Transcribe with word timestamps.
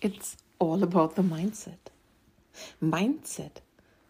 It's 0.00 0.36
all 0.60 0.84
about 0.84 1.14
the 1.16 1.22
mindset. 1.22 1.90
Mindset. 2.80 3.62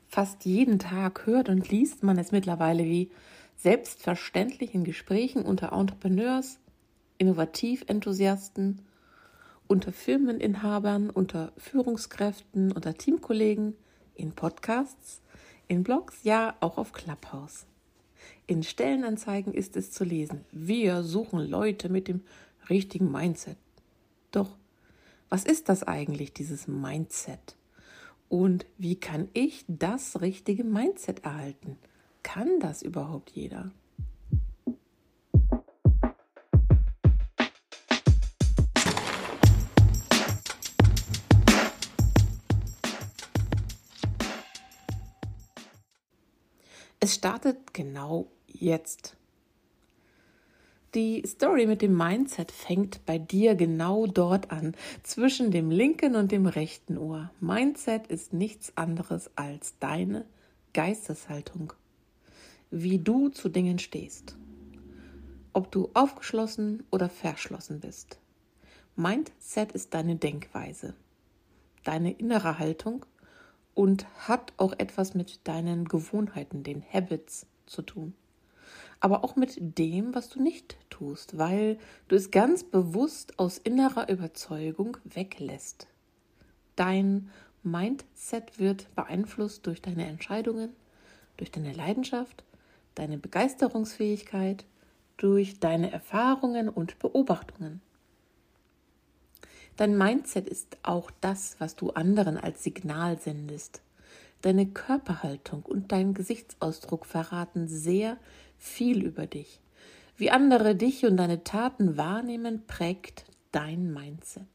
Fast 0.07 0.45
jeden 0.45 0.79
Tag 0.79 1.25
hört 1.25 1.49
und 1.49 1.71
liest 1.71 2.03
man 2.03 2.18
es 2.18 2.30
mittlerweile 2.30 2.84
wie 2.84 3.11
selbstverständlich 3.57 4.74
in 4.74 4.85
Gesprächen 4.85 5.46
unter 5.46 5.72
Entrepreneurs, 5.72 6.59
Innovativenthusiasten, 7.16 8.82
unter 9.66 9.90
Firmeninhabern, 9.90 11.09
unter 11.09 11.52
Führungskräften, 11.56 12.70
unter 12.73 12.93
Teamkollegen, 12.93 13.75
in 14.14 14.32
Podcasts, 14.32 15.23
in 15.68 15.84
Blogs, 15.84 16.23
ja 16.23 16.55
auch 16.61 16.77
auf 16.77 16.93
Clubhouse. 16.93 17.64
In 18.46 18.62
Stellenanzeigen 18.62 19.55
ist 19.55 19.75
es 19.75 19.91
zu 19.91 20.05
lesen. 20.05 20.45
Wir 20.52 21.02
suchen 21.02 21.41
Leute 21.41 21.89
mit 21.89 22.09
dem 22.09 22.20
richtigen 22.68 23.11
Mindset. 23.11 23.57
Doch, 24.32 24.57
was 25.29 25.45
ist 25.45 25.68
das 25.68 25.82
eigentlich, 25.82 26.32
dieses 26.32 26.68
Mindset? 26.68 27.56
Und 28.28 28.66
wie 28.78 28.96
kann 28.96 29.28
ich 29.34 29.64
das 29.69 30.20
richtige 30.20 30.64
Mindset 30.64 31.24
erhalten? 31.24 31.78
Kann 32.23 32.60
das 32.60 32.82
überhaupt 32.82 33.30
jeder? 33.30 33.70
Es 47.00 47.14
startet 47.14 47.72
genau 47.72 48.30
jetzt. 48.47 49.16
Die 50.98 51.23
Story 51.25 51.69
mit 51.69 51.80
dem 51.80 51.97
Mindset 51.97 52.51
fängt 52.51 53.06
bei 53.06 53.19
dir 53.19 53.55
genau 53.55 54.09
dort 54.09 54.51
an, 54.51 54.75
zwischen 55.05 55.52
dem 55.52 55.70
linken 55.70 56.16
und 56.16 56.33
dem 56.33 56.47
rechten 56.47 56.98
Ohr. 56.98 57.30
Mindset 57.39 58.09
ist 58.09 58.33
nichts 58.33 58.77
anderes 58.77 59.30
als 59.37 59.78
deine 59.78 60.25
Geisteshaltung, 60.75 61.72
wie 62.72 62.98
du 62.98 63.28
zu 63.28 63.48
Dingen 63.48 63.78
stehst, 63.78 64.37
ob 65.53 65.70
du 65.70 65.89
aufgeschlossen 65.95 66.83
oder 66.91 67.09
verschlossen 67.09 67.78
bist. 67.78 68.19
Mindset 68.97 69.70
ist 69.70 69.94
deine 69.94 70.17
Denkweise, 70.17 70.94
deine 71.84 72.11
innere 72.11 72.59
Haltung 72.59 73.06
und 73.72 74.05
hat 74.27 74.53
auch 74.56 74.72
etwas 74.77 75.15
mit 75.15 75.47
deinen 75.47 75.84
Gewohnheiten, 75.84 76.65
den 76.65 76.83
Habits 76.92 77.47
zu 77.67 77.83
tun 77.83 78.15
aber 79.00 79.24
auch 79.24 79.36
mit 79.36 79.56
dem, 79.78 80.14
was 80.14 80.28
du 80.28 80.42
nicht 80.42 80.77
tust, 80.91 81.38
weil 81.38 81.78
du 82.08 82.16
es 82.16 82.30
ganz 82.30 82.64
bewusst 82.64 83.38
aus 83.38 83.58
innerer 83.58 84.08
Überzeugung 84.08 84.96
weglässt. 85.04 85.86
Dein 86.77 87.30
Mindset 87.62 88.58
wird 88.58 88.94
beeinflusst 88.94 89.66
durch 89.66 89.82
deine 89.82 90.06
Entscheidungen, 90.06 90.74
durch 91.36 91.50
deine 91.50 91.72
Leidenschaft, 91.72 92.44
deine 92.94 93.19
Begeisterungsfähigkeit, 93.19 94.64
durch 95.16 95.60
deine 95.60 95.91
Erfahrungen 95.91 96.69
und 96.69 96.98
Beobachtungen. 96.98 97.80
Dein 99.76 99.96
Mindset 99.96 100.48
ist 100.48 100.76
auch 100.82 101.10
das, 101.20 101.56
was 101.60 101.76
du 101.76 101.91
anderen 101.91 102.36
als 102.36 102.64
Signal 102.64 103.19
sendest. 103.19 103.80
Deine 104.42 104.66
Körperhaltung 104.66 105.62
und 105.62 105.92
dein 105.92 106.14
Gesichtsausdruck 106.14 107.06
verraten 107.06 107.69
sehr 107.69 108.19
viel 108.59 109.05
über 109.05 109.27
dich. 109.27 109.61
Wie 110.17 110.31
andere 110.31 110.75
dich 110.75 111.05
und 111.06 111.17
deine 111.17 111.45
Taten 111.45 111.97
wahrnehmen, 111.97 112.67
prägt 112.67 113.25
dein 113.53 113.92
Mindset. 113.92 114.47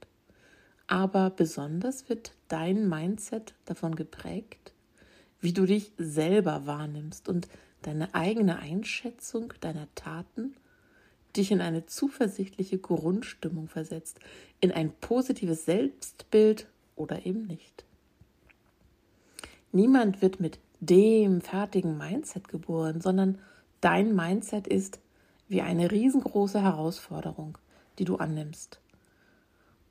Aber 0.88 1.30
besonders 1.30 2.10
wird 2.10 2.34
dein 2.50 2.90
Mindset 2.90 3.54
davon 3.66 3.96
geprägt, 3.96 4.74
wie 5.40 5.54
du 5.54 5.66
dich 5.66 5.92
selber 5.98 6.68
wahrnimmst 6.68 7.30
und 7.30 7.48
deine 7.82 8.14
eigene 8.14 8.60
Einschätzung 8.60 9.54
deiner 9.62 9.88
Taten 9.96 10.56
dich 11.36 11.52
in 11.52 11.62
eine 11.62 11.86
zuversichtliche 11.86 12.78
Grundstimmung 12.78 13.68
versetzt, 13.68 14.20
in 14.60 14.72
ein 14.72 14.92
positives 14.92 15.66
Selbstbild 15.66 16.68
oder 16.96 17.26
eben 17.26 17.48
nicht. 17.48 17.86
Niemand 19.72 20.22
wird 20.22 20.40
mit 20.40 20.60
dem 20.80 21.42
fertigen 21.42 21.98
Mindset 21.98 22.48
geboren, 22.48 23.02
sondern 23.02 23.40
Dein 23.84 24.16
Mindset 24.16 24.66
ist 24.66 25.02
wie 25.50 25.62
eine 25.62 25.92
riesengroße 25.92 26.62
Herausforderung, 26.62 27.58
die 28.00 28.06
du 28.06 28.16
annimmst 28.16 28.80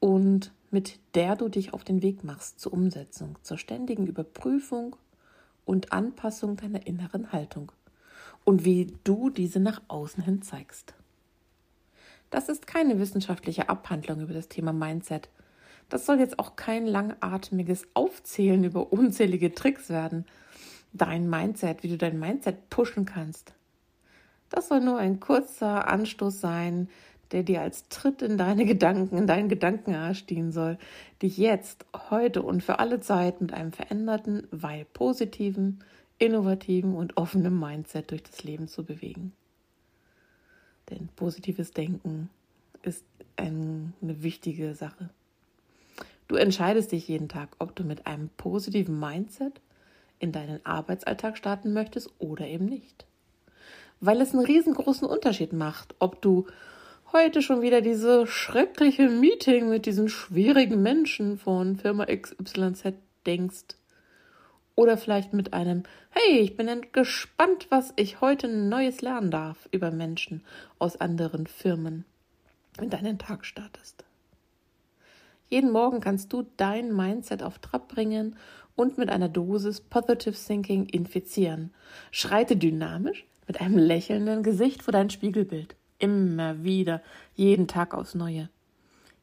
und 0.00 0.50
mit 0.70 0.98
der 1.14 1.36
du 1.36 1.50
dich 1.50 1.74
auf 1.74 1.84
den 1.84 2.00
Weg 2.00 2.24
machst 2.24 2.58
zur 2.58 2.72
Umsetzung, 2.72 3.36
zur 3.42 3.58
ständigen 3.58 4.06
Überprüfung 4.06 4.96
und 5.66 5.92
Anpassung 5.92 6.56
deiner 6.56 6.86
inneren 6.86 7.32
Haltung 7.32 7.70
und 8.44 8.64
wie 8.64 8.96
du 9.04 9.28
diese 9.28 9.60
nach 9.60 9.82
außen 9.88 10.22
hin 10.22 10.40
zeigst. 10.40 10.94
Das 12.30 12.48
ist 12.48 12.66
keine 12.66 12.98
wissenschaftliche 12.98 13.68
Abhandlung 13.68 14.22
über 14.22 14.32
das 14.32 14.48
Thema 14.48 14.72
Mindset. 14.72 15.28
Das 15.90 16.06
soll 16.06 16.18
jetzt 16.18 16.38
auch 16.38 16.56
kein 16.56 16.86
langatmiges 16.86 17.86
Aufzählen 17.92 18.64
über 18.64 18.90
unzählige 18.90 19.54
Tricks 19.54 19.90
werden. 19.90 20.24
Dein 20.94 21.28
Mindset, 21.28 21.82
wie 21.82 21.88
du 21.88 21.98
dein 21.98 22.18
Mindset 22.18 22.70
pushen 22.70 23.04
kannst, 23.04 23.52
das 24.52 24.68
soll 24.68 24.80
nur 24.80 24.98
ein 24.98 25.18
kurzer 25.18 25.88
Anstoß 25.88 26.40
sein, 26.40 26.88
der 27.32 27.42
dir 27.42 27.62
als 27.62 27.88
Tritt 27.88 28.20
in 28.20 28.36
deine 28.36 28.66
Gedanken, 28.66 29.16
in 29.16 29.26
deinen 29.26 29.48
Gedankenarsch 29.48 30.26
dienen 30.26 30.52
soll, 30.52 30.78
dich 31.22 31.38
jetzt, 31.38 31.86
heute 32.10 32.42
und 32.42 32.62
für 32.62 32.78
alle 32.78 33.00
Zeit 33.00 33.40
mit 33.40 33.52
einem 33.54 33.72
veränderten, 33.72 34.46
weil 34.50 34.84
positiven, 34.84 35.82
innovativen 36.18 36.94
und 36.94 37.16
offenen 37.16 37.58
Mindset 37.58 38.10
durch 38.10 38.22
das 38.22 38.44
Leben 38.44 38.68
zu 38.68 38.84
bewegen. 38.84 39.32
Denn 40.90 41.08
positives 41.16 41.70
Denken 41.70 42.28
ist 42.82 43.04
eine 43.36 43.92
wichtige 44.00 44.74
Sache. 44.74 45.08
Du 46.28 46.36
entscheidest 46.36 46.92
dich 46.92 47.08
jeden 47.08 47.28
Tag, 47.28 47.48
ob 47.58 47.74
du 47.74 47.84
mit 47.84 48.06
einem 48.06 48.28
positiven 48.36 49.00
Mindset 49.00 49.60
in 50.18 50.32
deinen 50.32 50.64
Arbeitsalltag 50.66 51.38
starten 51.38 51.72
möchtest 51.72 52.10
oder 52.18 52.46
eben 52.46 52.66
nicht 52.66 53.06
weil 54.02 54.20
es 54.20 54.34
einen 54.34 54.44
riesengroßen 54.44 55.06
Unterschied 55.08 55.52
macht, 55.52 55.94
ob 56.00 56.20
du 56.20 56.46
heute 57.12 57.40
schon 57.40 57.62
wieder 57.62 57.80
diese 57.80 58.26
schreckliche 58.26 59.08
Meeting 59.08 59.68
mit 59.68 59.86
diesen 59.86 60.08
schwierigen 60.08 60.82
Menschen 60.82 61.38
von 61.38 61.76
Firma 61.76 62.06
XYZ 62.06 62.94
denkst 63.24 63.76
oder 64.74 64.98
vielleicht 64.98 65.32
mit 65.32 65.54
einem 65.54 65.84
Hey, 66.10 66.40
ich 66.40 66.56
bin 66.56 66.68
gespannt, 66.90 67.68
was 67.70 67.92
ich 67.94 68.20
heute 68.20 68.48
Neues 68.48 69.02
lernen 69.02 69.30
darf 69.30 69.68
über 69.70 69.92
Menschen 69.92 70.42
aus 70.80 71.00
anderen 71.00 71.46
Firmen, 71.46 72.04
wenn 72.78 72.90
deinen 72.90 73.18
Tag 73.18 73.46
startest. 73.46 74.04
Jeden 75.48 75.70
Morgen 75.70 76.00
kannst 76.00 76.32
du 76.32 76.44
dein 76.56 76.92
Mindset 76.92 77.42
auf 77.44 77.60
Trab 77.60 77.86
bringen 77.86 78.34
und 78.74 78.98
mit 78.98 79.10
einer 79.10 79.28
Dosis 79.28 79.80
Positive 79.80 80.34
Thinking 80.34 80.86
infizieren. 80.86 81.72
Schreite 82.10 82.56
dynamisch, 82.56 83.26
mit 83.46 83.60
einem 83.60 83.78
lächelnden 83.78 84.42
Gesicht 84.42 84.82
vor 84.82 84.92
dein 84.92 85.10
Spiegelbild. 85.10 85.76
Immer 85.98 86.64
wieder, 86.64 87.02
jeden 87.34 87.68
Tag 87.68 87.94
aufs 87.94 88.14
Neue. 88.14 88.48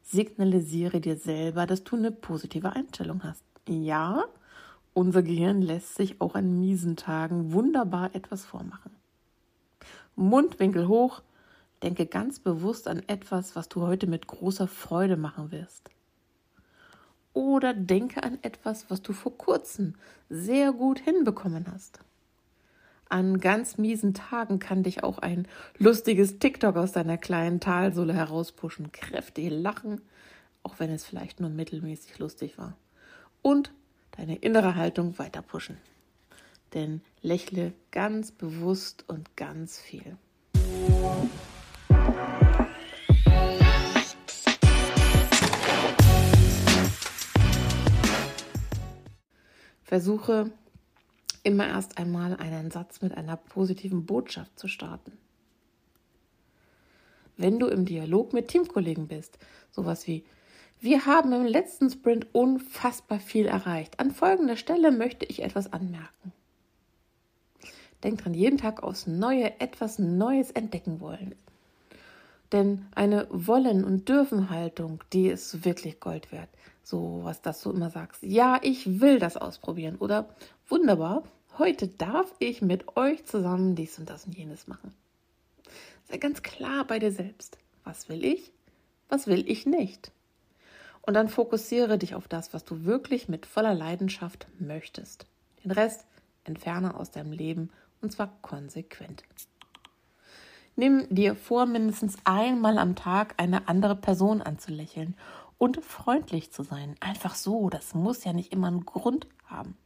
Signalisiere 0.02 1.00
dir 1.00 1.16
selber, 1.16 1.66
dass 1.66 1.84
du 1.84 1.96
eine 1.96 2.10
positive 2.10 2.72
Einstellung 2.72 3.22
hast. 3.22 3.44
Ja, 3.68 4.24
unser 4.92 5.22
Gehirn 5.22 5.62
lässt 5.62 5.94
sich 5.94 6.20
auch 6.20 6.34
an 6.34 6.58
miesen 6.58 6.96
Tagen 6.96 7.52
wunderbar 7.52 8.14
etwas 8.14 8.44
vormachen. 8.44 8.90
Mundwinkel 10.16 10.88
hoch, 10.88 11.22
denke 11.82 12.06
ganz 12.06 12.40
bewusst 12.40 12.88
an 12.88 13.02
etwas, 13.06 13.56
was 13.56 13.68
du 13.68 13.82
heute 13.82 14.06
mit 14.06 14.26
großer 14.26 14.66
Freude 14.66 15.16
machen 15.16 15.52
wirst. 15.52 15.90
Oder 17.32 17.74
denke 17.74 18.22
an 18.22 18.38
etwas, 18.42 18.90
was 18.90 19.02
du 19.02 19.12
vor 19.12 19.36
kurzem 19.38 19.94
sehr 20.28 20.72
gut 20.72 20.98
hinbekommen 20.98 21.66
hast. 21.72 22.00
An 23.12 23.40
ganz 23.40 23.76
miesen 23.76 24.14
Tagen 24.14 24.60
kann 24.60 24.84
dich 24.84 25.02
auch 25.02 25.18
ein 25.18 25.48
lustiges 25.78 26.38
TikTok 26.38 26.76
aus 26.76 26.92
deiner 26.92 27.18
kleinen 27.18 27.58
Talsohle 27.58 28.14
herauspushen. 28.14 28.92
Kräftig 28.92 29.50
lachen, 29.50 30.00
auch 30.62 30.78
wenn 30.78 30.90
es 30.90 31.04
vielleicht 31.04 31.40
nur 31.40 31.50
mittelmäßig 31.50 32.20
lustig 32.20 32.56
war. 32.56 32.76
Und 33.42 33.72
deine 34.16 34.36
innere 34.36 34.76
Haltung 34.76 35.18
weiter 35.18 35.42
pushen. 35.42 35.76
Denn 36.72 37.00
lächle 37.20 37.72
ganz 37.90 38.30
bewusst 38.30 39.04
und 39.08 39.36
ganz 39.36 39.80
viel. 39.80 40.16
Versuche 49.82 50.52
immer 51.42 51.66
erst 51.68 51.98
einmal 51.98 52.36
einen 52.36 52.70
Satz 52.70 53.00
mit 53.02 53.16
einer 53.16 53.36
positiven 53.36 54.06
Botschaft 54.06 54.58
zu 54.58 54.68
starten. 54.68 55.12
Wenn 57.36 57.58
du 57.58 57.68
im 57.68 57.86
Dialog 57.86 58.32
mit 58.32 58.48
Teamkollegen 58.48 59.08
bist, 59.08 59.38
sowas 59.70 60.06
wie 60.06 60.24
Wir 60.80 61.06
haben 61.06 61.32
im 61.32 61.46
letzten 61.46 61.90
Sprint 61.90 62.26
unfassbar 62.32 63.20
viel 63.20 63.46
erreicht. 63.46 63.98
An 64.00 64.10
folgender 64.10 64.56
Stelle 64.56 64.92
möchte 64.92 65.24
ich 65.26 65.42
etwas 65.42 65.72
anmerken. 65.72 66.32
Denk 68.02 68.22
dran, 68.22 68.34
jeden 68.34 68.58
Tag 68.58 68.82
aufs 68.82 69.06
Neue 69.06 69.60
etwas 69.60 69.98
Neues 69.98 70.50
entdecken 70.50 71.00
wollen. 71.00 71.34
Denn 72.52 72.86
eine 72.94 73.26
Wollen- 73.30 73.84
und 73.84 74.08
Dürfen-Haltung, 74.08 75.02
die 75.12 75.28
ist 75.28 75.64
wirklich 75.64 76.00
Gold 76.00 76.32
wert. 76.32 76.48
So 76.82 77.20
was, 77.22 77.42
dass 77.42 77.62
du 77.62 77.70
immer 77.70 77.90
sagst, 77.90 78.22
ja, 78.22 78.58
ich 78.62 79.00
will 79.00 79.18
das 79.18 79.36
ausprobieren. 79.36 79.96
Oder 79.96 80.28
wunderbar, 80.68 81.22
heute 81.58 81.86
darf 81.88 82.32
ich 82.38 82.62
mit 82.62 82.96
euch 82.96 83.24
zusammen 83.24 83.76
dies 83.76 83.98
und 83.98 84.10
das 84.10 84.26
und 84.26 84.36
jenes 84.36 84.66
machen. 84.66 84.92
Sei 86.08 86.18
ganz 86.18 86.42
klar 86.42 86.84
bei 86.84 86.98
dir 86.98 87.12
selbst. 87.12 87.58
Was 87.84 88.08
will 88.08 88.24
ich? 88.24 88.52
Was 89.08 89.26
will 89.26 89.48
ich 89.48 89.66
nicht? 89.66 90.10
Und 91.02 91.14
dann 91.14 91.28
fokussiere 91.28 91.98
dich 91.98 92.14
auf 92.14 92.28
das, 92.28 92.52
was 92.52 92.64
du 92.64 92.84
wirklich 92.84 93.28
mit 93.28 93.46
voller 93.46 93.74
Leidenschaft 93.74 94.46
möchtest. 94.58 95.26
Den 95.64 95.70
Rest 95.70 96.04
entferne 96.44 96.94
aus 96.94 97.10
deinem 97.10 97.32
Leben 97.32 97.70
und 98.00 98.12
zwar 98.12 98.36
konsequent. 98.42 99.22
Nimm 100.76 101.06
dir 101.10 101.34
vor, 101.34 101.66
mindestens 101.66 102.16
einmal 102.24 102.78
am 102.78 102.94
Tag 102.94 103.34
eine 103.36 103.68
andere 103.68 103.96
Person 103.96 104.40
anzulächeln 104.40 105.14
und 105.58 105.84
freundlich 105.84 106.52
zu 106.52 106.62
sein. 106.62 106.94
Einfach 107.00 107.34
so, 107.34 107.68
das 107.68 107.94
muss 107.94 108.24
ja 108.24 108.32
nicht 108.32 108.52
immer 108.52 108.68
einen 108.68 108.86
Grund 108.86 109.26
haben. 109.46 109.76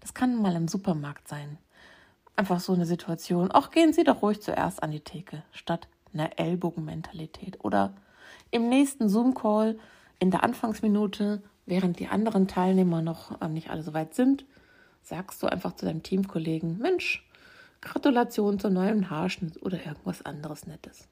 Das 0.00 0.14
kann 0.14 0.40
mal 0.40 0.56
im 0.56 0.68
Supermarkt 0.68 1.28
sein. 1.28 1.58
Einfach 2.34 2.60
so 2.60 2.72
eine 2.72 2.86
Situation. 2.86 3.50
Auch 3.50 3.70
gehen 3.70 3.92
Sie 3.92 4.04
doch 4.04 4.22
ruhig 4.22 4.42
zuerst 4.42 4.82
an 4.82 4.90
die 4.90 5.00
Theke, 5.00 5.42
statt 5.52 5.88
einer 6.12 6.38
Ellbogenmentalität. 6.38 7.64
Oder 7.64 7.94
im 8.50 8.68
nächsten 8.68 9.08
Zoom-Call 9.08 9.78
in 10.18 10.30
der 10.30 10.42
Anfangsminute, 10.42 11.42
während 11.66 11.98
die 11.98 12.08
anderen 12.08 12.48
Teilnehmer 12.48 13.02
noch 13.02 13.40
äh, 13.40 13.48
nicht 13.48 13.70
alle 13.70 13.82
so 13.82 13.94
weit 13.94 14.14
sind, 14.14 14.44
sagst 15.02 15.42
du 15.42 15.46
einfach 15.46 15.74
zu 15.76 15.86
deinem 15.86 16.02
Teamkollegen, 16.02 16.78
Mensch, 16.78 17.25
Gratulation 17.86 18.58
zum 18.58 18.72
neuen 18.72 19.10
Haarschnitt 19.10 19.62
oder 19.62 19.78
irgendwas 19.86 20.20
anderes 20.22 20.66
Nettes. 20.66 21.08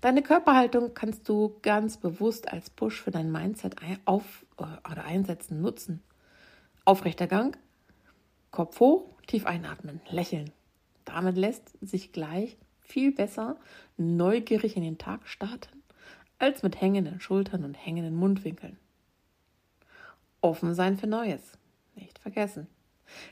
Deine 0.00 0.22
Körperhaltung 0.22 0.94
kannst 0.94 1.28
du 1.28 1.58
ganz 1.60 1.98
bewusst 1.98 2.50
als 2.50 2.70
Push 2.70 3.02
für 3.02 3.10
dein 3.10 3.30
Mindset 3.30 3.76
auf, 4.06 4.46
äh, 4.58 4.62
oder 4.90 5.04
einsetzen, 5.04 5.60
nutzen. 5.60 6.02
Aufrechter 6.86 7.26
Gang, 7.26 7.58
Kopf 8.50 8.80
hoch, 8.80 9.20
tief 9.26 9.44
einatmen, 9.44 10.00
lächeln. 10.08 10.50
Damit 11.04 11.36
lässt 11.36 11.76
sich 11.82 12.12
gleich 12.12 12.56
viel 12.80 13.12
besser 13.12 13.58
neugierig 13.98 14.76
in 14.76 14.82
den 14.82 14.96
Tag 14.96 15.28
starten, 15.28 15.82
als 16.38 16.62
mit 16.62 16.80
hängenden 16.80 17.20
Schultern 17.20 17.64
und 17.64 17.74
hängenden 17.74 18.16
Mundwinkeln. 18.16 18.78
Offen 20.40 20.74
sein 20.74 20.96
für 20.96 21.06
Neues, 21.06 21.58
nicht 21.96 22.18
vergessen. 22.18 22.66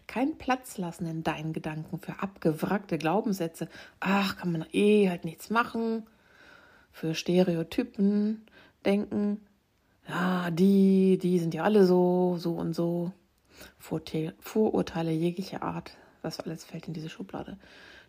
Kein 0.06 0.38
Platz 0.38 0.79
lassen 0.79 1.06
in 1.06 1.23
deinen 1.23 1.53
Gedanken 1.53 1.99
für 1.99 2.21
abgewrackte 2.21 2.99
Glaubenssätze. 2.99 3.69
Ach, 4.00 4.37
kann 4.37 4.53
man 4.53 4.67
eh 4.73 5.09
halt 5.09 5.25
nichts 5.25 5.50
machen. 5.50 6.06
Für 6.93 7.15
Stereotypen 7.15 8.47
denken. 8.85 9.41
Ja, 10.09 10.50
die, 10.50 11.19
die 11.19 11.38
sind 11.38 11.55
ja 11.55 11.65
alle 11.65 11.87
so, 11.87 12.37
so 12.38 12.55
und 12.55 12.75
so. 12.75 13.12
Vorurteile 13.79 15.11
jeglicher 15.11 15.62
Art. 15.62 15.97
Das 16.23 16.41
alles 16.41 16.65
fällt 16.65 16.88
in 16.88 16.94
diese 16.94 17.09
Schublade. 17.09 17.59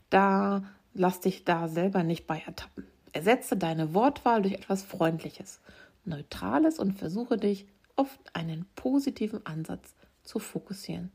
Da 0.10 0.64
lass 0.94 1.20
dich 1.20 1.44
da 1.44 1.68
selber 1.68 2.04
nicht 2.04 2.28
bei 2.28 2.42
ertappen. 2.46 2.86
Ersetze 3.12 3.56
deine 3.58 3.94
Wortwahl 3.94 4.42
durch 4.42 4.54
etwas 4.54 4.84
Freundliches, 4.84 5.62
Neutrales 6.04 6.80
und 6.80 6.94
versuche 6.94 7.38
dich 7.38 7.66
auf 7.96 8.20
einen 8.34 8.66
positiven 8.76 9.46
Ansatz 9.46 9.96
zu 10.24 10.40
fokussieren. 10.40 11.12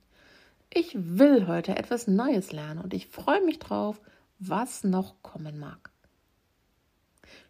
Ich 0.73 0.95
will 0.95 1.49
heute 1.49 1.77
etwas 1.77 2.07
Neues 2.07 2.53
lernen 2.53 2.81
und 2.81 2.95
ich 2.95 3.09
freue 3.09 3.45
mich 3.45 3.59
drauf, 3.59 4.01
was 4.39 4.85
noch 4.85 5.21
kommen 5.21 5.59
mag. 5.59 5.91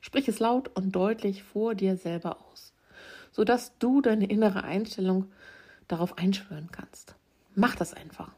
Sprich 0.00 0.26
es 0.26 0.38
laut 0.38 0.74
und 0.74 0.92
deutlich 0.92 1.42
vor 1.42 1.74
dir 1.74 1.98
selber 1.98 2.38
aus, 2.50 2.72
sodass 3.30 3.76
du 3.78 4.00
deine 4.00 4.26
innere 4.26 4.64
Einstellung 4.64 5.30
darauf 5.86 6.16
einschwören 6.16 6.70
kannst. 6.72 7.14
Mach 7.54 7.76
das 7.76 7.92
einfach. 7.92 8.32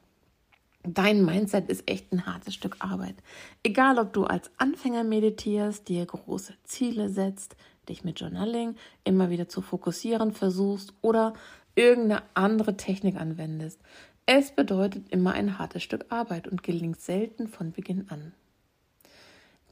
Dein 0.83 1.25
Mindset 1.25 1.69
ist 1.69 1.89
echt 1.89 2.11
ein 2.13 2.27
hartes 2.27 2.55
Stück 2.55 2.77
Arbeit. 2.81 3.15
Egal, 3.63 4.01
ob 4.01 4.13
du 4.13 4.25
als 4.25 4.51
Anfänger 4.59 5.05
meditierst, 5.05 5.89
dir 5.89 6.05
große 6.05 6.55
Ziele 6.65 7.09
setzt, 7.09 7.55
dich 7.89 8.03
mit 8.03 8.19
Journaling 8.19 8.75
immer 9.05 9.31
wieder 9.31 9.49
zu 9.49 9.63
fokussieren 9.63 10.33
versuchst 10.33 10.93
oder 11.01 11.35
irgendeine 11.77 12.23
andere 12.35 12.77
Technik 12.77 13.17
anwendest. 13.17 13.81
Es 14.27 14.53
bedeutet 14.53 15.09
immer 15.11 15.33
ein 15.33 15.59
hartes 15.59 15.83
Stück 15.83 16.07
Arbeit 16.11 16.47
und 16.47 16.63
gelingt 16.63 17.01
selten 17.01 17.49
von 17.49 17.73
Beginn 17.73 18.09
an. 18.09 18.33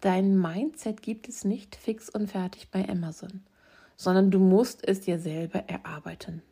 Dein 0.00 0.40
Mindset 0.40 1.02
gibt 1.02 1.28
es 1.28 1.44
nicht 1.44 1.76
fix 1.76 2.10
und 2.10 2.28
fertig 2.28 2.68
bei 2.70 2.88
Amazon, 2.88 3.44
sondern 3.96 4.30
du 4.30 4.40
musst 4.40 4.86
es 4.86 5.00
dir 5.00 5.20
selber 5.20 5.60
erarbeiten. 5.68 6.42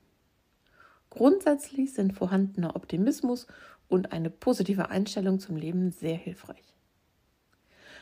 Grundsätzlich 1.11 1.93
sind 1.93 2.13
vorhandener 2.13 2.77
Optimismus 2.77 3.47
und 3.89 4.13
eine 4.13 4.31
positive 4.31 4.91
Einstellung 4.91 5.41
zum 5.41 5.57
Leben 5.57 5.91
sehr 5.91 6.17
hilfreich. 6.17 6.75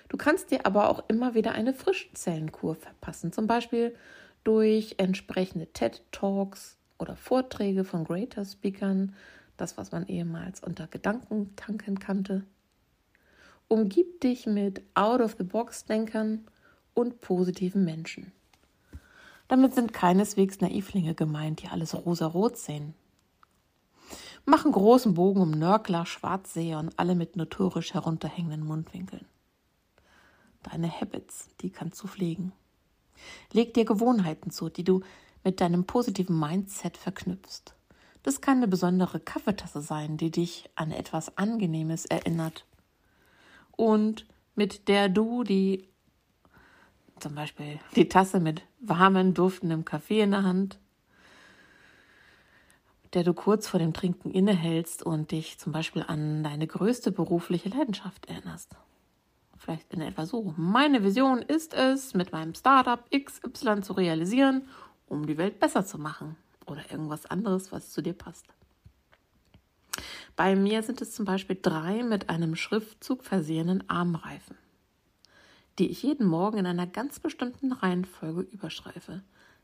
Du 0.09 0.17
kannst 0.17 0.51
dir 0.51 0.67
aber 0.67 0.91
auch 0.91 1.05
immer 1.09 1.35
wieder 1.35 1.53
eine 1.53 1.73
Frischzellenkur 1.73 2.75
verpassen, 2.75 3.33
zum 3.33 3.47
Beispiel 3.47 3.95
durch 4.45 4.97
entsprechende 4.99 5.67
TED 5.73 6.03
Talks 6.13 6.77
oder 6.99 7.17
Vorträge 7.17 7.85
von 7.85 8.05
Greater 8.05 8.45
Speakern, 8.45 9.15
das, 9.57 9.77
was 9.77 9.93
man 9.93 10.07
ehemals 10.07 10.61
unter 10.63 10.87
Gedankentanken 10.87 11.99
kannte. 11.99 12.45
Umgib 13.69 14.21
dich 14.21 14.47
mit 14.47 14.83
Out-of-the-Box-Denkern 14.95 16.47
und 16.95 17.21
positiven 17.21 17.85
Menschen. 17.85 18.33
Damit 19.49 19.75
sind 19.75 19.93
keineswegs 19.93 20.61
Naivlinge 20.61 21.15
gemeint, 21.15 21.63
die 21.63 21.69
alles 21.69 21.95
rosa-rot 21.95 22.57
sehen. 22.57 22.95
Mach 24.45 24.65
einen 24.65 24.73
großen 24.73 25.15
Bogen 25.15 25.41
um 25.41 25.51
Nörgler, 25.51 26.07
Schwarzseher 26.07 26.79
und 26.79 26.99
alle 26.99 27.15
mit 27.15 27.37
notorisch 27.37 27.95
herunterhängenden 27.95 28.65
Mundwinkeln. 28.65 29.27
Deine 30.63 30.91
Habits, 30.91 31.49
die 31.61 31.71
kannst 31.71 32.03
du 32.03 32.09
pflegen. 32.09 32.53
Leg 33.53 33.75
dir 33.75 33.85
Gewohnheiten 33.85 34.51
zu, 34.51 34.69
die 34.69 34.85
du 34.85 35.03
mit 35.45 35.61
deinem 35.61 35.85
positiven 35.85 36.39
Mindset 36.39 36.97
verknüpfst. 36.97 37.76
Das 38.27 38.41
kann 38.41 38.57
eine 38.57 38.67
besondere 38.67 39.21
Kaffeetasse 39.21 39.81
sein, 39.81 40.17
die 40.17 40.33
dich 40.33 40.69
an 40.75 40.91
etwas 40.91 41.39
Angenehmes 41.39 42.07
erinnert 42.07 42.67
und 43.77 44.27
mit 44.57 44.89
der 44.89 45.09
du 45.09 45.45
die 45.45 45.89
zum 47.21 47.37
Beispiel 47.37 47.79
die 47.95 48.09
Tasse 48.09 48.41
mit 48.41 48.63
warmen, 48.81 49.33
duftendem 49.33 49.85
Kaffee 49.85 50.23
in 50.23 50.33
der 50.33 50.43
Hand, 50.43 50.81
der 53.15 53.23
du 53.23 53.33
kurz 53.33 53.69
vor 53.69 53.79
dem 53.79 53.93
Trinken 53.93 54.33
innehältst 54.33 55.05
und 55.05 55.31
dich 55.31 55.61
zum 55.61 55.71
Beispiel 55.71 56.05
an 56.05 56.43
deine 56.43 56.67
größte 56.67 57.13
berufliche 57.13 57.69
Leidenschaft 57.69 58.27
erinnerst. 58.27 58.75
Vielleicht 59.57 59.95
in 59.95 60.01
etwa 60.01 60.27
so. 60.27 60.53
Meine 60.57 61.05
Vision 61.05 61.43
ist 61.43 61.75
es, 61.75 62.13
mit 62.13 62.33
meinem 62.33 62.57
Startup 62.57 63.05
XY 63.09 63.83
zu 63.83 63.93
realisieren, 63.93 64.67
um 65.07 65.29
die 65.29 65.39
Welt 65.39 65.61
besser 65.61 65.87
zu 65.87 65.97
machen 65.97 66.37
oder 66.67 66.91
irgendwas 66.91 67.27
anderes, 67.27 67.73
was 67.73 67.91
zu 67.91 68.03
dir 68.03 68.15
passt. 68.15 68.47
Bei 70.35 70.55
mir 70.55 70.83
sind 70.83 71.01
es 71.01 71.13
zum 71.13 71.25
Beispiel 71.25 71.59
drei 71.61 72.03
mit 72.03 72.29
einem 72.29 72.57
Schriftzug 72.57 73.25
versehenen 73.25 73.89
Armreifen, 73.89 74.57
die 75.79 75.91
ich 75.91 76.03
jeden 76.03 76.27
Morgen 76.27 76.59
in 76.59 76.67
einer 76.67 76.87
ganz 76.87 77.21
bestimmten 77.21 77.73
Reihenfolge 77.73 78.43
überschreife. 78.43 79.23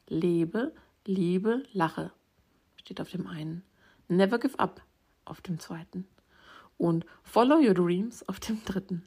Lebe, 0.08 0.72
liebe, 1.04 1.64
lache 1.72 2.12
steht 2.82 3.00
auf 3.00 3.10
dem 3.10 3.26
einen. 3.26 3.62
Never 4.08 4.38
give 4.38 4.58
up 4.58 4.82
auf 5.24 5.40
dem 5.40 5.58
zweiten. 5.58 6.06
Und 6.76 7.06
Follow 7.22 7.56
your 7.56 7.74
dreams 7.74 8.28
auf 8.28 8.40
dem 8.40 8.62
dritten. 8.64 9.04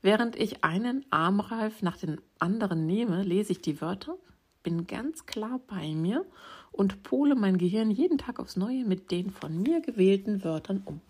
Während 0.00 0.36
ich 0.36 0.64
einen 0.64 1.04
Armreif 1.10 1.82
nach 1.82 1.96
dem 1.96 2.20
anderen 2.38 2.86
nehme, 2.86 3.22
lese 3.22 3.52
ich 3.52 3.60
die 3.60 3.80
Wörter, 3.80 4.16
bin 4.64 4.88
ganz 4.88 5.26
klar 5.26 5.60
bei 5.68 5.90
mir 5.90 6.24
und 6.72 7.04
pole 7.04 7.36
mein 7.36 7.58
Gehirn 7.58 7.92
jeden 7.92 8.18
Tag 8.18 8.40
aufs 8.40 8.56
Neue 8.56 8.84
mit 8.84 9.12
den 9.12 9.30
von 9.30 9.62
mir 9.62 9.80
gewählten 9.80 10.42
Wörtern 10.42 10.82
um. 10.84 11.00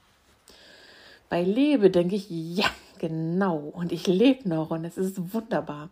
Bei 1.31 1.43
Lebe 1.43 1.91
denke 1.91 2.17
ich, 2.17 2.29
ja, 2.29 2.69
genau, 2.99 3.57
und 3.57 3.93
ich 3.93 4.07
lebe 4.07 4.47
noch 4.47 4.71
und 4.71 4.85
es 4.85 4.99
ist 4.99 5.33
wunderbar. 5.33 5.89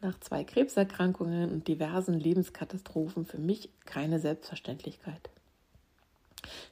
Nach 0.00 0.18
zwei 0.18 0.42
Krebserkrankungen 0.42 1.52
und 1.52 1.68
diversen 1.68 2.18
Lebenskatastrophen 2.18 3.24
für 3.24 3.38
mich 3.38 3.70
keine 3.84 4.18
Selbstverständlichkeit. 4.18 5.30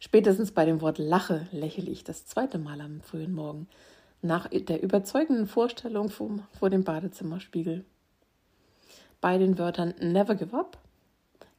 Spätestens 0.01 0.51
bei 0.51 0.65
dem 0.65 0.81
Wort 0.81 0.99
Lache 0.99 1.47
lächle 1.53 1.89
ich 1.89 2.03
das 2.03 2.27
zweite 2.27 2.59
Mal 2.59 2.81
am 2.81 3.01
frühen 3.01 3.33
Morgen, 3.33 3.69
nach 4.23 4.49
der 4.49 4.83
überzeugenden 4.83 5.47
Vorstellung 5.47 6.09
vom, 6.11 6.43
vor 6.59 6.71
dem 6.71 6.83
Badezimmerspiegel. 6.83 7.85
Bei 9.21 9.37
den 9.37 9.59
Wörtern 9.59 9.95
Never 10.01 10.35
Give 10.35 10.57
Up 10.57 10.79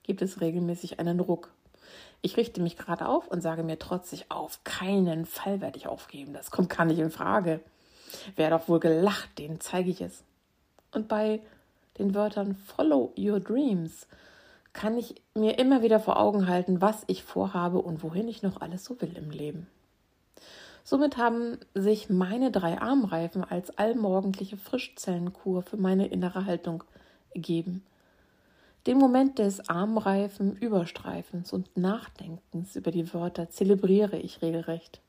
gibt 0.02 0.24
es 0.24 0.42
regelmäßig 0.42 1.00
einen 1.00 1.20
Ruck. 1.20 1.54
Ich 2.24 2.36
richte 2.36 2.60
mich 2.60 2.76
gerade 2.76 3.08
auf 3.08 3.28
und 3.28 3.42
sage 3.42 3.62
mir 3.62 3.78
trotzig, 3.78 4.26
auf 4.30 4.64
keinen 4.64 5.26
Fall 5.26 5.62
werde 5.62 5.78
ich 5.78 5.88
aufgeben. 5.88 6.34
Das 6.34 6.50
kommt 6.50 6.70
gar 6.70 6.86
nicht 6.86 7.00
in 7.00 7.12
Frage. 7.12 7.60
Wer 8.36 8.50
doch 8.50 8.68
wohl 8.68 8.80
gelacht, 8.80 9.38
den 9.38 9.60
zeige 9.60 9.92
ich 9.92 10.02
es. 10.02 10.24
Und 10.92 11.08
bei 11.08 11.40
den 12.00 12.16
Wörtern 12.16 12.56
Follow 12.56 13.14
Your 13.18 13.40
Dreams 13.40 14.08
kann 14.74 14.98
ich 14.98 15.22
mir 15.36 15.60
immer 15.60 15.84
wieder 15.84 16.00
vor 16.00 16.20
Augen 16.20 16.48
halten, 16.48 16.82
was 16.82 17.04
ich 17.08 17.24
vorhabe 17.24 17.80
und 17.80 18.02
wohin 18.02 18.28
ich 18.28 18.42
noch 18.42 18.60
alles 18.62 18.86
so 18.86 19.00
will 19.02 19.16
im 19.16 19.30
Leben. 19.30 19.68
Somit 20.84 21.18
haben 21.18 21.60
sich 21.76 22.10
meine 22.10 22.50
drei 22.50 22.82
Armreifen 22.82 23.44
als 23.44 23.78
allmorgendliche 23.78 24.58
Frischzellenkur 24.58 25.62
für 25.62 25.78
meine 25.78 26.08
innere 26.08 26.46
Haltung 26.46 26.84
ergeben. 27.34 27.84
Den 28.88 28.98
Moment 28.98 29.38
des 29.38 29.70
Armreifen 29.70 30.56
Überstreifens 30.56 31.54
und 31.54 31.78
Nachdenkens 31.78 32.76
über 32.76 32.92
die 32.92 33.14
Wörter 33.14 33.50
zelebriere 33.50 34.18
ich 34.18 34.42
regelrecht. 34.42 35.02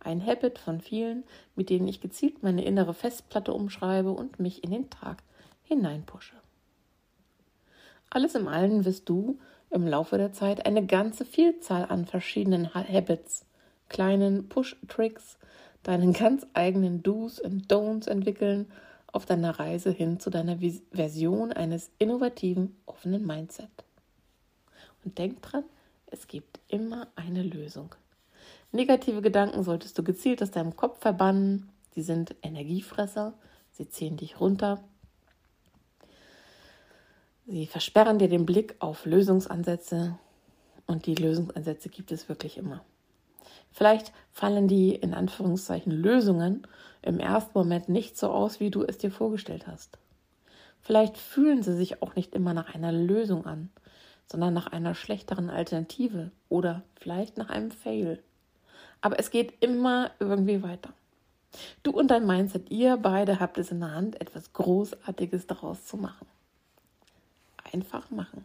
Ein 0.00 0.24
Habit 0.24 0.58
von 0.58 0.80
vielen, 0.80 1.24
mit 1.56 1.70
denen 1.70 1.88
ich 1.88 2.00
gezielt 2.00 2.42
meine 2.42 2.64
innere 2.64 2.94
Festplatte 2.94 3.52
umschreibe 3.52 4.12
und 4.12 4.38
mich 4.38 4.64
in 4.64 4.70
den 4.70 4.90
Tag 4.90 5.22
hineinpushe. 5.62 6.34
Alles 8.10 8.34
im 8.34 8.48
Allen 8.48 8.84
wirst 8.84 9.08
du 9.08 9.38
im 9.70 9.86
Laufe 9.86 10.18
der 10.18 10.32
Zeit 10.32 10.66
eine 10.66 10.86
ganze 10.86 11.24
Vielzahl 11.24 11.86
an 11.86 12.06
verschiedenen 12.06 12.72
Habits, 12.74 13.44
kleinen 13.88 14.48
Push-Tricks, 14.48 15.38
deinen 15.82 16.12
ganz 16.12 16.46
eigenen 16.54 17.02
Do's 17.02 17.40
und 17.40 17.70
Don'ts 17.70 18.08
entwickeln 18.08 18.70
auf 19.14 19.26
deiner 19.26 19.58
Reise 19.58 19.90
hin 19.90 20.18
zu 20.18 20.28
deiner 20.28 20.58
Version 20.90 21.52
eines 21.52 21.90
innovativen, 21.98 22.76
offenen 22.84 23.24
Mindset. 23.24 23.70
Und 25.04 25.18
denk 25.18 25.40
dran, 25.42 25.64
es 26.06 26.26
gibt 26.26 26.58
immer 26.68 27.06
eine 27.14 27.42
Lösung. 27.42 27.94
Negative 28.72 29.22
Gedanken 29.22 29.62
solltest 29.62 29.96
du 29.96 30.02
gezielt 30.02 30.42
aus 30.42 30.50
deinem 30.50 30.74
Kopf 30.74 31.00
verbannen. 31.00 31.70
Sie 31.94 32.02
sind 32.02 32.34
Energiefresser, 32.42 33.34
sie 33.70 33.88
ziehen 33.88 34.16
dich 34.16 34.40
runter. 34.40 34.82
Sie 37.46 37.66
versperren 37.66 38.18
dir 38.18 38.28
den 38.28 38.46
Blick 38.46 38.74
auf 38.80 39.06
Lösungsansätze 39.06 40.18
und 40.86 41.06
die 41.06 41.14
Lösungsansätze 41.14 41.88
gibt 41.88 42.10
es 42.10 42.28
wirklich 42.28 42.56
immer. 42.56 42.84
Vielleicht 43.70 44.12
fallen 44.32 44.68
die 44.68 44.94
in 44.94 45.14
Anführungszeichen 45.14 45.92
Lösungen 45.92 46.66
im 47.02 47.20
ersten 47.20 47.56
Moment 47.58 47.88
nicht 47.88 48.16
so 48.16 48.30
aus, 48.30 48.60
wie 48.60 48.70
du 48.70 48.82
es 48.82 48.98
dir 48.98 49.10
vorgestellt 49.10 49.66
hast. 49.66 49.98
Vielleicht 50.80 51.16
fühlen 51.16 51.62
sie 51.62 51.74
sich 51.74 52.02
auch 52.02 52.14
nicht 52.14 52.34
immer 52.34 52.54
nach 52.54 52.74
einer 52.74 52.92
Lösung 52.92 53.46
an, 53.46 53.70
sondern 54.30 54.54
nach 54.54 54.66
einer 54.66 54.94
schlechteren 54.94 55.50
Alternative 55.50 56.30
oder 56.48 56.82
vielleicht 56.96 57.38
nach 57.38 57.50
einem 57.50 57.70
Fail. 57.70 58.22
Aber 59.00 59.18
es 59.18 59.30
geht 59.30 59.62
immer 59.62 60.10
irgendwie 60.18 60.62
weiter. 60.62 60.90
Du 61.82 61.92
und 61.92 62.10
dein 62.10 62.26
Mindset, 62.26 62.70
ihr 62.70 62.96
beide 62.96 63.40
habt 63.40 63.58
es 63.58 63.70
in 63.70 63.80
der 63.80 63.92
Hand, 63.92 64.20
etwas 64.20 64.52
Großartiges 64.52 65.46
daraus 65.46 65.84
zu 65.84 65.96
machen. 65.96 66.26
Einfach 67.72 68.10
machen. 68.10 68.44